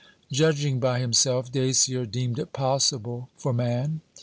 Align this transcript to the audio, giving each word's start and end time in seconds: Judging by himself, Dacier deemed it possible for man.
Judging 0.31 0.79
by 0.79 0.99
himself, 0.99 1.51
Dacier 1.51 2.07
deemed 2.07 2.39
it 2.39 2.53
possible 2.53 3.29
for 3.37 3.53
man. 3.53 4.01